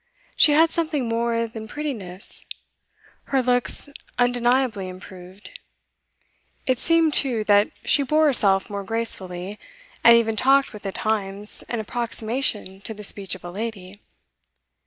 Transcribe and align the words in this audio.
She 0.35 0.53
had 0.53 0.71
something 0.71 1.07
more 1.07 1.45
than 1.45 1.67
prettiness; 1.67 2.47
her 3.25 3.43
looks 3.43 3.87
undeniably 4.17 4.87
improved. 4.87 5.59
It 6.65 6.79
seemed, 6.79 7.13
too, 7.13 7.43
that 7.43 7.69
she 7.85 8.01
bore 8.01 8.25
herself 8.25 8.67
more 8.67 8.83
gracefully, 8.83 9.59
and 10.03 10.17
even 10.17 10.35
talked 10.35 10.73
with, 10.73 10.87
at 10.87 10.95
times, 10.95 11.63
an 11.69 11.79
approximation 11.79 12.81
to 12.81 12.95
the 12.95 13.03
speech 13.03 13.35
of 13.35 13.45
a 13.45 13.51
lady. 13.51 14.01